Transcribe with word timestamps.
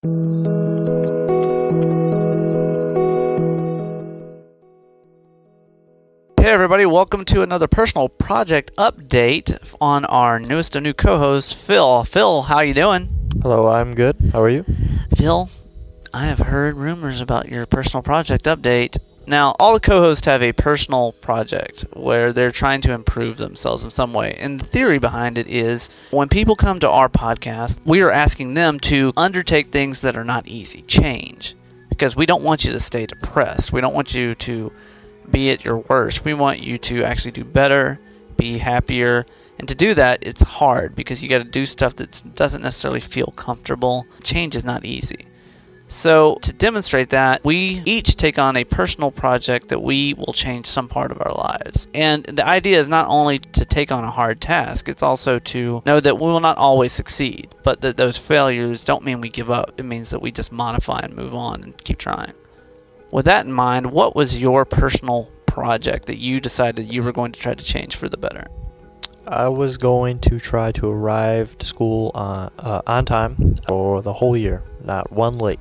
Hey 0.00 0.10
everybody, 6.44 6.86
welcome 6.86 7.24
to 7.24 7.42
another 7.42 7.66
personal 7.66 8.08
project 8.08 8.70
update 8.76 9.58
on 9.80 10.04
our 10.04 10.38
newest 10.38 10.76
and 10.76 10.84
new 10.84 10.92
co-host, 10.92 11.56
Phil. 11.56 12.04
Phil, 12.04 12.42
how 12.42 12.60
you 12.60 12.74
doing? 12.74 13.08
Hello, 13.42 13.66
I'm 13.66 13.96
good. 13.96 14.14
How 14.32 14.40
are 14.40 14.48
you? 14.48 14.64
Phil, 15.16 15.50
I 16.14 16.26
have 16.26 16.38
heard 16.38 16.76
rumors 16.76 17.20
about 17.20 17.48
your 17.48 17.66
personal 17.66 18.04
project 18.04 18.44
update. 18.44 18.98
Now, 19.28 19.54
all 19.60 19.74
the 19.74 19.80
co-hosts 19.80 20.24
have 20.24 20.42
a 20.42 20.54
personal 20.54 21.12
project 21.12 21.84
where 21.92 22.32
they're 22.32 22.50
trying 22.50 22.80
to 22.80 22.92
improve 22.92 23.36
themselves 23.36 23.84
in 23.84 23.90
some 23.90 24.14
way. 24.14 24.34
And 24.40 24.58
the 24.58 24.64
theory 24.64 24.98
behind 24.98 25.36
it 25.36 25.46
is 25.46 25.90
when 26.10 26.30
people 26.30 26.56
come 26.56 26.80
to 26.80 26.88
our 26.88 27.10
podcast, 27.10 27.78
we 27.84 28.00
are 28.00 28.10
asking 28.10 28.54
them 28.54 28.80
to 28.80 29.12
undertake 29.18 29.70
things 29.70 30.00
that 30.00 30.16
are 30.16 30.24
not 30.24 30.48
easy, 30.48 30.80
change. 30.80 31.54
Because 31.90 32.16
we 32.16 32.24
don't 32.24 32.42
want 32.42 32.64
you 32.64 32.72
to 32.72 32.80
stay 32.80 33.04
depressed. 33.04 33.70
We 33.70 33.82
don't 33.82 33.94
want 33.94 34.14
you 34.14 34.34
to 34.34 34.72
be 35.30 35.50
at 35.50 35.62
your 35.62 35.76
worst. 35.76 36.24
We 36.24 36.32
want 36.32 36.60
you 36.60 36.78
to 36.78 37.04
actually 37.04 37.32
do 37.32 37.44
better, 37.44 38.00
be 38.38 38.56
happier. 38.56 39.26
And 39.58 39.68
to 39.68 39.74
do 39.74 39.92
that, 39.92 40.20
it's 40.22 40.40
hard 40.40 40.94
because 40.94 41.22
you 41.22 41.28
got 41.28 41.38
to 41.38 41.44
do 41.44 41.66
stuff 41.66 41.96
that 41.96 42.22
doesn't 42.34 42.62
necessarily 42.62 43.00
feel 43.00 43.34
comfortable. 43.36 44.06
Change 44.22 44.56
is 44.56 44.64
not 44.64 44.86
easy. 44.86 45.26
So, 45.90 46.36
to 46.42 46.52
demonstrate 46.52 47.08
that, 47.10 47.42
we 47.44 47.82
each 47.86 48.16
take 48.16 48.38
on 48.38 48.58
a 48.58 48.64
personal 48.64 49.10
project 49.10 49.68
that 49.68 49.82
we 49.82 50.12
will 50.12 50.34
change 50.34 50.66
some 50.66 50.86
part 50.86 51.10
of 51.10 51.18
our 51.22 51.32
lives. 51.32 51.88
And 51.94 52.24
the 52.24 52.46
idea 52.46 52.78
is 52.78 52.90
not 52.90 53.08
only 53.08 53.38
to 53.38 53.64
take 53.64 53.90
on 53.90 54.04
a 54.04 54.10
hard 54.10 54.42
task, 54.42 54.88
it's 54.90 55.02
also 55.02 55.38
to 55.38 55.82
know 55.86 55.98
that 55.98 56.20
we 56.20 56.28
will 56.28 56.40
not 56.40 56.58
always 56.58 56.92
succeed, 56.92 57.54
but 57.64 57.80
that 57.80 57.96
those 57.96 58.18
failures 58.18 58.84
don't 58.84 59.02
mean 59.02 59.22
we 59.22 59.30
give 59.30 59.50
up. 59.50 59.72
It 59.78 59.84
means 59.84 60.10
that 60.10 60.20
we 60.20 60.30
just 60.30 60.52
modify 60.52 61.00
and 61.00 61.16
move 61.16 61.34
on 61.34 61.64
and 61.64 61.76
keep 61.84 61.96
trying. 61.96 62.34
With 63.10 63.24
that 63.24 63.46
in 63.46 63.52
mind, 63.52 63.90
what 63.90 64.14
was 64.14 64.36
your 64.36 64.66
personal 64.66 65.30
project 65.46 66.06
that 66.06 66.18
you 66.18 66.38
decided 66.38 66.92
you 66.92 67.02
were 67.02 67.12
going 67.12 67.32
to 67.32 67.40
try 67.40 67.54
to 67.54 67.64
change 67.64 67.96
for 67.96 68.10
the 68.10 68.18
better? 68.18 68.46
I 69.26 69.48
was 69.48 69.78
going 69.78 70.18
to 70.20 70.38
try 70.38 70.72
to 70.72 70.88
arrive 70.88 71.56
to 71.58 71.66
school 71.66 72.10
on, 72.14 72.50
uh, 72.58 72.82
on 72.86 73.06
time 73.06 73.56
for 73.66 74.02
the 74.02 74.12
whole 74.12 74.36
year, 74.36 74.62
not 74.84 75.10
one 75.10 75.38
late. 75.38 75.60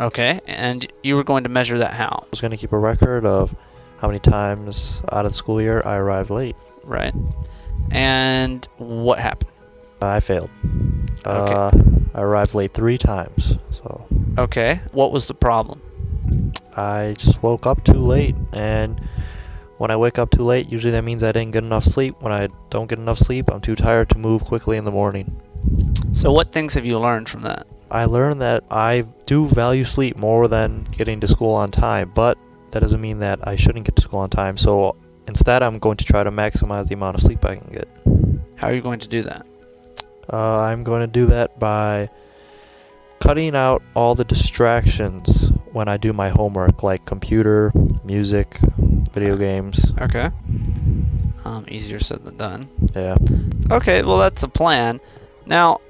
Okay, 0.00 0.40
and 0.46 0.90
you 1.02 1.16
were 1.16 1.24
going 1.24 1.44
to 1.44 1.50
measure 1.50 1.78
that 1.78 1.94
how? 1.94 2.24
I 2.24 2.26
was 2.30 2.40
going 2.40 2.52
to 2.52 2.56
keep 2.56 2.72
a 2.72 2.78
record 2.78 3.26
of 3.26 3.54
how 3.98 4.06
many 4.06 4.20
times 4.20 5.02
out 5.10 5.26
of 5.26 5.32
the 5.32 5.36
school 5.36 5.60
year 5.60 5.82
I 5.84 5.96
arrived 5.96 6.30
late. 6.30 6.56
Right. 6.84 7.14
And 7.90 8.66
what 8.76 9.18
happened? 9.18 9.50
I 10.00 10.20
failed. 10.20 10.50
Okay. 11.26 11.54
Uh, 11.54 11.70
I 12.14 12.20
arrived 12.20 12.54
late 12.54 12.72
three 12.74 12.98
times, 12.98 13.56
so 13.72 14.06
Okay, 14.38 14.80
what 14.92 15.10
was 15.10 15.26
the 15.26 15.34
problem? 15.34 15.82
I 16.76 17.16
just 17.18 17.42
woke 17.42 17.66
up 17.66 17.82
too 17.82 17.94
late. 17.94 18.36
And 18.52 19.00
when 19.78 19.90
I 19.90 19.96
wake 19.96 20.16
up 20.16 20.30
too 20.30 20.44
late, 20.44 20.70
usually 20.70 20.92
that 20.92 21.02
means 21.02 21.24
I 21.24 21.32
didn't 21.32 21.50
get 21.50 21.64
enough 21.64 21.84
sleep. 21.84 22.14
When 22.20 22.32
I 22.32 22.48
don't 22.70 22.86
get 22.86 23.00
enough 23.00 23.18
sleep, 23.18 23.50
I'm 23.50 23.60
too 23.60 23.74
tired 23.74 24.10
to 24.10 24.18
move 24.18 24.44
quickly 24.44 24.76
in 24.76 24.84
the 24.84 24.92
morning. 24.92 25.40
So, 26.12 26.30
what 26.30 26.52
things 26.52 26.74
have 26.74 26.84
you 26.84 27.00
learned 27.00 27.28
from 27.28 27.42
that? 27.42 27.66
I 27.90 28.04
learned 28.04 28.40
that 28.42 28.64
I 28.70 29.04
do 29.26 29.46
value 29.46 29.84
sleep 29.84 30.16
more 30.16 30.48
than 30.48 30.84
getting 30.92 31.20
to 31.20 31.28
school 31.28 31.54
on 31.54 31.70
time, 31.70 32.12
but 32.14 32.38
that 32.70 32.80
doesn't 32.80 33.00
mean 33.00 33.18
that 33.20 33.46
I 33.46 33.56
shouldn't 33.56 33.84
get 33.86 33.96
to 33.96 34.02
school 34.02 34.20
on 34.20 34.30
time. 34.30 34.58
So 34.58 34.96
instead, 35.26 35.62
I'm 35.62 35.78
going 35.78 35.96
to 35.96 36.04
try 36.04 36.22
to 36.22 36.30
maximize 36.30 36.88
the 36.88 36.94
amount 36.94 37.16
of 37.16 37.22
sleep 37.22 37.44
I 37.44 37.56
can 37.56 37.72
get. 37.72 37.88
How 38.56 38.68
are 38.68 38.74
you 38.74 38.82
going 38.82 38.98
to 39.00 39.08
do 39.08 39.22
that? 39.22 39.46
Uh, 40.30 40.58
I'm 40.58 40.84
going 40.84 41.00
to 41.00 41.06
do 41.06 41.26
that 41.26 41.58
by 41.58 42.08
cutting 43.20 43.56
out 43.56 43.82
all 43.94 44.14
the 44.14 44.24
distractions 44.24 45.50
when 45.72 45.88
I 45.88 45.96
do 45.96 46.12
my 46.12 46.28
homework, 46.28 46.82
like 46.82 47.04
computer, 47.04 47.72
music, 48.04 48.58
video 49.12 49.36
games. 49.36 49.92
Okay. 50.00 50.30
Um, 51.44 51.64
easier 51.68 52.00
said 52.00 52.24
than 52.24 52.36
done. 52.36 52.68
Yeah. 52.94 53.16
Okay, 53.70 54.02
well, 54.02 54.18
that's 54.18 54.42
a 54.42 54.48
plan. 54.48 55.00
Now, 55.46 55.80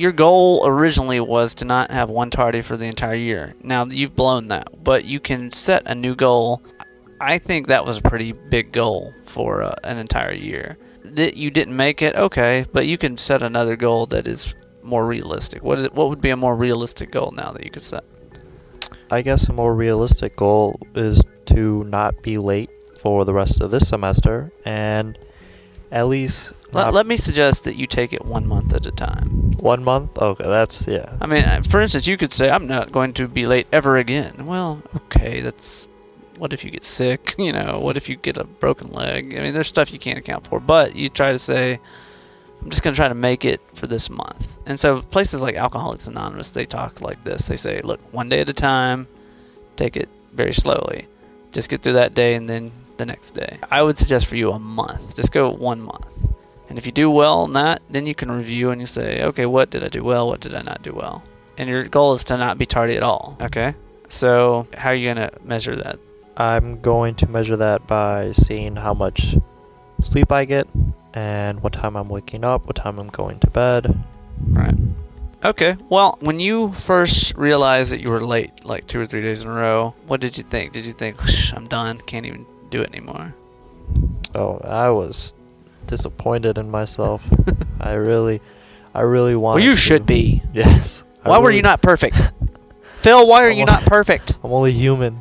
your 0.00 0.12
goal 0.12 0.66
originally 0.66 1.20
was 1.20 1.54
to 1.56 1.66
not 1.66 1.90
have 1.90 2.08
one 2.08 2.30
tardy 2.30 2.62
for 2.62 2.78
the 2.78 2.86
entire 2.86 3.14
year. 3.14 3.54
Now, 3.62 3.84
you've 3.84 4.16
blown 4.16 4.48
that, 4.48 4.82
but 4.82 5.04
you 5.04 5.20
can 5.20 5.52
set 5.52 5.82
a 5.84 5.94
new 5.94 6.14
goal. 6.14 6.62
I 7.20 7.36
think 7.36 7.66
that 7.66 7.84
was 7.84 7.98
a 7.98 8.02
pretty 8.02 8.32
big 8.32 8.72
goal 8.72 9.12
for 9.26 9.62
uh, 9.62 9.74
an 9.84 9.98
entire 9.98 10.32
year. 10.32 10.78
That 11.04 11.36
you 11.36 11.50
didn't 11.50 11.76
make 11.76 12.00
it, 12.00 12.16
okay, 12.16 12.64
but 12.72 12.86
you 12.86 12.96
can 12.96 13.18
set 13.18 13.42
another 13.42 13.76
goal 13.76 14.06
that 14.06 14.26
is 14.26 14.54
more 14.82 15.06
realistic. 15.06 15.62
What 15.62 15.78
is 15.78 15.84
it, 15.84 15.94
what 15.94 16.08
would 16.08 16.22
be 16.22 16.30
a 16.30 16.36
more 16.36 16.56
realistic 16.56 17.10
goal 17.10 17.32
now 17.32 17.52
that 17.52 17.62
you 17.62 17.70
could 17.70 17.82
set? 17.82 18.04
I 19.10 19.20
guess 19.20 19.50
a 19.50 19.52
more 19.52 19.74
realistic 19.74 20.34
goal 20.34 20.80
is 20.94 21.22
to 21.46 21.84
not 21.84 22.22
be 22.22 22.38
late 22.38 22.70
for 22.98 23.26
the 23.26 23.34
rest 23.34 23.60
of 23.60 23.70
this 23.70 23.88
semester 23.88 24.50
and 24.64 25.18
at 25.92 26.06
least 26.08 26.52
Let, 26.72 26.92
let 26.94 27.06
me 27.06 27.16
suggest 27.16 27.64
that 27.64 27.76
you 27.76 27.86
take 27.86 28.12
it 28.12 28.24
one 28.24 28.46
month 28.46 28.72
at 28.74 28.86
a 28.86 28.90
time. 28.92 29.52
one 29.58 29.82
month. 29.84 30.16
Okay, 30.18 30.44
that's 30.44 30.86
yeah. 30.86 31.16
I 31.20 31.26
mean, 31.26 31.62
for 31.64 31.80
instance, 31.80 32.06
you 32.06 32.16
could 32.16 32.32
say, 32.32 32.50
I'm 32.50 32.66
not 32.66 32.92
going 32.92 33.12
to 33.14 33.28
be 33.28 33.46
late 33.46 33.66
ever 33.72 33.96
again. 33.96 34.46
Well, 34.46 34.82
okay, 34.96 35.40
that's. 35.40 35.88
What 36.36 36.54
if 36.54 36.64
you 36.64 36.70
get 36.70 36.84
sick? 36.84 37.34
You 37.38 37.52
know, 37.52 37.80
what 37.80 37.96
if 37.98 38.08
you 38.08 38.16
get 38.16 38.38
a 38.38 38.44
broken 38.44 38.92
leg? 38.92 39.34
I 39.36 39.42
mean, 39.42 39.52
there's 39.52 39.66
stuff 39.68 39.92
you 39.92 39.98
can't 39.98 40.18
account 40.18 40.46
for. 40.46 40.58
But 40.58 40.96
you 40.96 41.08
try 41.10 41.32
to 41.32 41.38
say, 41.38 41.78
I'm 42.62 42.70
just 42.70 42.82
going 42.82 42.94
to 42.94 42.96
try 42.96 43.08
to 43.08 43.14
make 43.14 43.44
it 43.44 43.60
for 43.74 43.86
this 43.86 44.08
month. 44.08 44.56
And 44.64 44.78
so 44.80 45.02
places 45.02 45.42
like 45.42 45.56
Alcoholics 45.56 46.06
Anonymous, 46.06 46.50
they 46.50 46.64
talk 46.64 47.00
like 47.02 47.22
this. 47.24 47.48
They 47.48 47.56
say, 47.56 47.80
look, 47.82 48.00
one 48.12 48.28
day 48.30 48.40
at 48.40 48.48
a 48.48 48.54
time, 48.54 49.06
take 49.76 49.96
it 49.96 50.08
very 50.32 50.52
slowly. 50.52 51.06
Just 51.52 51.68
get 51.68 51.82
through 51.82 51.94
that 51.94 52.14
day 52.14 52.34
and 52.34 52.48
then 52.48 52.70
the 52.96 53.04
next 53.06 53.32
day. 53.32 53.58
I 53.70 53.82
would 53.82 53.98
suggest 53.98 54.26
for 54.26 54.36
you 54.36 54.52
a 54.52 54.58
month. 54.58 55.16
Just 55.16 55.32
go 55.32 55.50
one 55.50 55.82
month. 55.82 56.06
And 56.70 56.78
if 56.78 56.86
you 56.86 56.92
do 56.92 57.10
well 57.10 57.44
in 57.44 57.52
that, 57.54 57.82
then 57.90 58.06
you 58.06 58.14
can 58.14 58.30
review 58.30 58.70
and 58.70 58.80
you 58.80 58.86
say, 58.86 59.24
okay, 59.24 59.44
what 59.44 59.70
did 59.70 59.82
I 59.82 59.88
do 59.88 60.04
well? 60.04 60.28
What 60.28 60.38
did 60.38 60.54
I 60.54 60.62
not 60.62 60.82
do 60.82 60.94
well? 60.94 61.24
And 61.58 61.68
your 61.68 61.84
goal 61.88 62.12
is 62.12 62.22
to 62.24 62.36
not 62.36 62.58
be 62.58 62.64
tardy 62.64 62.96
at 62.96 63.02
all. 63.02 63.36
Okay? 63.42 63.74
So, 64.08 64.68
how 64.74 64.90
are 64.90 64.94
you 64.94 65.12
going 65.12 65.28
to 65.28 65.32
measure 65.44 65.74
that? 65.74 65.98
I'm 66.36 66.80
going 66.80 67.16
to 67.16 67.28
measure 67.28 67.56
that 67.56 67.88
by 67.88 68.30
seeing 68.32 68.76
how 68.76 68.94
much 68.94 69.34
sleep 70.04 70.30
I 70.30 70.44
get 70.44 70.68
and 71.12 71.60
what 71.60 71.72
time 71.72 71.96
I'm 71.96 72.08
waking 72.08 72.44
up, 72.44 72.66
what 72.66 72.76
time 72.76 73.00
I'm 73.00 73.08
going 73.08 73.40
to 73.40 73.50
bed. 73.50 73.92
Right. 74.48 74.74
Okay. 75.44 75.76
Well, 75.88 76.18
when 76.20 76.38
you 76.38 76.70
first 76.72 77.34
realized 77.34 77.90
that 77.90 78.00
you 78.00 78.10
were 78.10 78.24
late, 78.24 78.64
like 78.64 78.86
two 78.86 79.00
or 79.00 79.06
three 79.06 79.22
days 79.22 79.42
in 79.42 79.48
a 79.48 79.52
row, 79.52 79.94
what 80.06 80.20
did 80.20 80.38
you 80.38 80.44
think? 80.44 80.72
Did 80.72 80.84
you 80.84 80.92
think, 80.92 81.20
I'm 81.52 81.66
done, 81.66 81.98
can't 81.98 82.26
even 82.26 82.46
do 82.70 82.80
it 82.80 82.90
anymore? 82.90 83.34
Oh, 84.36 84.58
I 84.58 84.90
was 84.90 85.34
disappointed 85.86 86.58
in 86.58 86.70
myself. 86.70 87.22
I 87.80 87.92
really, 87.94 88.40
I 88.94 89.00
really 89.02 89.36
want. 89.36 89.56
Well, 89.56 89.64
you 89.64 89.72
to- 89.72 89.76
should 89.76 90.06
be. 90.06 90.42
Yes. 90.52 91.04
I 91.24 91.28
Why 91.30 91.38
were 91.38 91.50
you 91.50 91.62
not 91.62 91.82
perfect? 91.82 92.16
Phil, 92.98 93.26
why 93.26 93.44
are 93.44 93.50
I'm 93.50 93.56
you 93.56 93.62
on- 93.62 93.66
not 93.66 93.82
perfect? 93.84 94.36
I'm 94.44 94.52
only 94.52 94.72
human. 94.72 95.20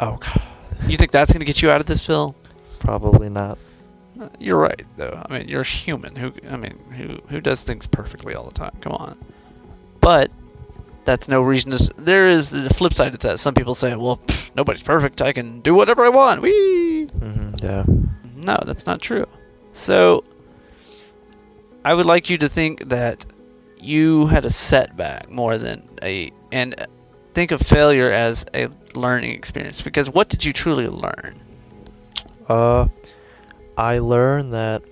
Oh, 0.00 0.16
God. 0.16 0.42
You 0.86 0.96
think 0.96 1.10
that's 1.12 1.32
going 1.32 1.40
to 1.40 1.46
get 1.46 1.62
you 1.62 1.70
out 1.70 1.80
of 1.80 1.86
this, 1.86 2.04
Phil? 2.04 2.34
Probably 2.78 3.28
not. 3.30 3.58
Uh, 4.20 4.28
You're 4.38 4.58
right, 4.58 4.84
though. 4.96 5.24
I 5.28 5.38
mean, 5.38 5.48
you're 5.48 5.62
human. 5.62 6.14
Who, 6.16 6.32
I 6.50 6.56
mean, 6.56 6.78
who 6.96 7.18
who 7.28 7.40
does 7.40 7.62
things 7.62 7.86
perfectly 7.86 8.34
all 8.34 8.44
the 8.44 8.52
time? 8.52 8.72
Come 8.80 8.92
on. 8.92 9.18
But 10.00 10.30
that's 11.04 11.26
no 11.26 11.40
reason 11.42 11.70
to. 11.72 11.76
s- 11.76 11.90
There 11.96 12.28
is 12.28 12.50
the 12.50 12.72
flip 12.74 12.92
side 12.94 13.14
of 13.14 13.20
that. 13.20 13.38
Some 13.40 13.54
people 13.54 13.74
say, 13.74 13.94
"Well, 13.96 14.18
pff, 14.18 14.50
nobody's 14.54 14.82
perfect. 14.82 15.20
I 15.22 15.32
can 15.32 15.60
do 15.62 15.74
whatever 15.74 16.04
I 16.04 16.10
want." 16.10 16.42
Wee. 16.42 17.06
hmm 17.06 17.54
yeah. 17.62 17.84
No, 18.36 18.58
that's 18.66 18.86
not 18.86 19.00
true. 19.00 19.26
So, 19.74 20.24
I 21.84 21.92
would 21.92 22.06
like 22.06 22.30
you 22.30 22.38
to 22.38 22.48
think 22.48 22.88
that 22.88 23.26
you 23.80 24.28
had 24.28 24.44
a 24.46 24.50
setback 24.50 25.28
more 25.28 25.58
than 25.58 25.86
a, 26.00 26.30
and 26.50 26.86
think 27.34 27.50
of 27.50 27.60
failure 27.60 28.10
as 28.10 28.46
a 28.54 28.68
learning 28.94 29.32
experience. 29.32 29.82
Because 29.82 30.08
what 30.08 30.28
did 30.28 30.44
you 30.44 30.52
truly 30.52 30.86
learn? 30.88 31.40
Uh, 32.48 32.88
I 33.76 33.98
learned 33.98 34.52
that 34.52 34.82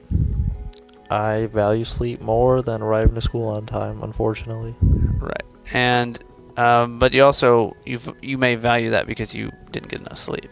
I 1.10 1.46
value 1.46 1.84
sleep 1.84 2.20
more 2.20 2.60
than 2.60 2.82
arriving 2.82 3.14
to 3.14 3.20
school 3.22 3.48
on 3.48 3.64
time. 3.64 4.02
Unfortunately. 4.02 4.74
Right. 4.82 5.44
And, 5.72 6.18
um, 6.56 6.98
but 6.98 7.14
you 7.14 7.24
also 7.24 7.76
you 7.86 7.98
you 8.20 8.36
may 8.36 8.56
value 8.56 8.90
that 8.90 9.06
because 9.06 9.34
you 9.34 9.52
didn't 9.70 9.88
get 9.88 10.00
enough 10.00 10.18
sleep, 10.18 10.50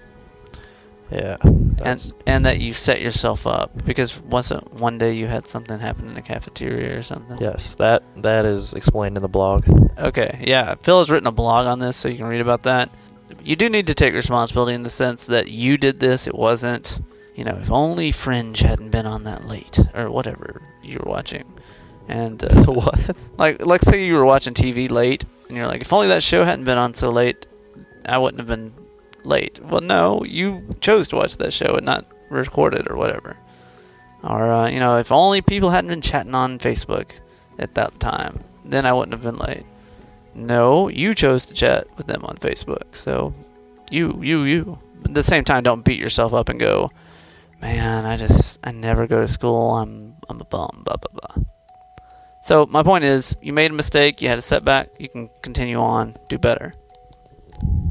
Yeah. 1.11 1.37
And 1.81 2.13
and 2.27 2.47
that 2.47 2.61
you 2.61 2.73
set 2.73 3.01
yourself 3.01 3.47
up 3.47 3.85
because 3.85 4.19
once 4.19 4.51
a, 4.51 4.59
one 4.71 4.99
day 4.99 5.13
you 5.13 5.27
had 5.27 5.47
something 5.47 5.79
happen 5.79 6.07
in 6.07 6.15
the 6.15 6.23
cafeteria 6.23 6.99
or 6.99 7.03
something. 7.03 7.39
yes, 7.41 7.75
that 7.77 8.03
that 8.17 8.45
is 8.45 8.75
explained 8.75 9.17
in 9.17 9.23
the 9.23 9.29
blog. 9.29 9.65
Okay, 9.99 10.43
yeah. 10.47 10.75
Phil 10.83 10.99
has 10.99 11.11
written 11.11 11.27
a 11.27 11.33
blog 11.33 11.67
on 11.67 11.79
this, 11.79 11.97
so 11.97 12.09
you 12.09 12.17
can 12.17 12.27
read 12.27 12.41
about 12.41 12.63
that. 12.65 12.91
You 13.43 13.57
do 13.57 13.69
need 13.69 13.87
to 13.87 13.95
take 13.95 14.15
responsibility 14.15 14.75
in 14.75 14.83
the 14.83 14.91
sense 14.91 15.27
that 15.27 15.49
you 15.49 15.79
did 15.79 16.01
this. 16.01 16.27
It 16.27 16.35
wasn't, 16.35 17.01
you 17.35 17.45
know, 17.45 17.59
if 17.61 17.71
only 17.71 18.11
Fringe 18.11 18.59
hadn't 18.59 18.91
been 18.91 19.07
on 19.07 19.25
that 19.25 19.47
late 19.47 19.79
or 19.95 20.11
whatever 20.11 20.63
you 20.83 20.99
were 21.03 21.11
watching, 21.11 21.45
and 22.09 22.43
uh, 22.43 22.65
what? 22.73 23.15
like, 23.39 23.65
like 23.65 23.83
say 23.83 24.05
you 24.05 24.15
were 24.15 24.25
watching 24.25 24.55
TV 24.55 24.91
late, 24.91 25.25
and 25.49 25.57
you're 25.57 25.67
like, 25.67 25.83
if 25.83 25.93
only 25.93 26.09
that 26.09 26.23
show 26.23 26.45
hadn't 26.45 26.65
been 26.65 26.79
on 26.79 26.95
so 26.95 27.11
late, 27.11 27.47
I 28.05 28.19
wouldn't 28.19 28.41
have 28.41 28.49
been 28.49 28.73
late. 29.25 29.61
Well, 29.63 29.81
no, 29.81 30.25
you 30.25 30.69
chose 30.81 31.09
to 31.09 31.17
watch 31.17 31.37
that 31.39 31.53
show 31.53 31.75
and 31.77 31.87
not 31.87 32.07
record 32.31 32.75
it 32.75 32.91
or 32.91 32.97
whatever. 32.97 33.37
Or 34.23 34.51
uh, 34.51 34.69
you 34.69 34.81
know, 34.81 34.97
if 34.99 35.11
only 35.11 35.41
people 35.41 35.71
hadn't 35.71 35.91
been 35.91 36.01
chatting 36.01 36.35
on 36.35 36.59
Facebook 36.59 37.13
at 37.59 37.75
that 37.75 37.99
time, 38.01 38.43
then 38.65 38.87
I 38.87 38.93
wouldn't 38.93 39.13
have 39.13 39.23
been 39.23 39.39
late. 39.39 39.65
No, 40.35 40.89
you 40.89 41.15
chose 41.15 41.45
to 41.47 41.55
chat 41.55 41.87
with 41.97 42.07
them 42.07 42.25
on 42.25 42.37
Facebook, 42.37 42.95
so 42.95 43.35
you, 43.91 44.21
you, 44.23 44.45
you. 44.45 44.79
At 45.05 45.15
the 45.15 45.23
same 45.23 45.45
time, 45.45 45.63
don't 45.63 45.85
beat 45.85 45.99
yourself 45.99 46.35
up 46.35 46.49
and 46.49 46.61
go, 46.61 46.91
man, 47.61 48.05
I 48.05 48.17
just, 48.17 48.59
I 48.63 48.71
never 48.71 49.07
go 49.07 49.23
to 49.23 49.29
school. 49.29 49.73
I'm, 49.73 50.15
I'm 50.29 50.41
a 50.41 50.45
bum. 50.45 50.83
Blah 50.85 50.97
blah 50.97 51.35
blah. 51.35 51.45
So 52.43 52.67
my 52.67 52.83
point 52.83 53.05
is, 53.05 53.35
you 53.43 53.53
made 53.53 53.71
a 53.71 53.75
mistake. 53.75 54.23
You 54.23 54.29
had 54.29 54.39
a 54.39 54.43
setback. 54.43 54.91
You 54.99 55.09
can 55.09 55.31
continue 55.43 55.79
on, 55.79 56.17
do 56.29 56.39
better. 56.39 56.75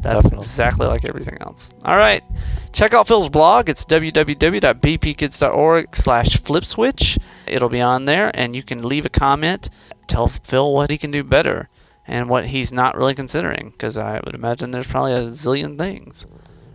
That's 0.02 0.22
Definitely. 0.22 0.38
exactly 0.46 0.88
like 0.88 1.08
everything 1.08 1.38
else. 1.42 1.70
All 1.86 1.98
right. 1.98 2.24
Check 2.72 2.94
out 2.94 3.08
Phil's 3.08 3.30
blog. 3.30 3.68
It's 3.70 3.84
www.bpkids.org 3.86 5.96
slash 5.96 6.38
flipswitch. 6.38 7.18
It'll 7.48 7.70
be 7.70 7.82
on 7.82 8.06
there, 8.06 8.32
and 8.34 8.56
you 8.56 8.64
can 8.64 8.84
leave 8.84 9.06
a 9.06 9.10
comment. 9.10 9.70
Tell 10.08 10.28
Phil 10.28 10.74
what 10.74 10.90
he 10.90 10.98
can 10.98 11.12
do 11.12 11.24
better 11.24 11.70
and 12.08 12.30
what 12.30 12.48
he's 12.48 12.72
not 12.72 12.96
really 12.98 13.14
considering, 13.16 13.70
because 13.72 13.98
I 13.98 14.20
would 14.26 14.36
imagine 14.36 14.72
there's 14.72 14.88
probably 14.88 15.14
a 15.14 15.28
zillion 15.28 15.78
things. 15.78 16.26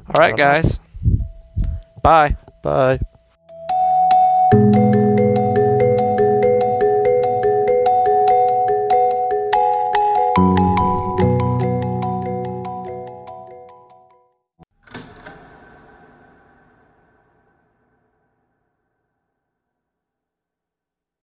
All 0.08 0.14
right, 0.18 0.34
I 0.34 0.36
don't 0.36 0.38
know. 0.38 0.44
guys. 0.44 0.80
Bye. 2.02 2.36
Bye. 2.62 2.98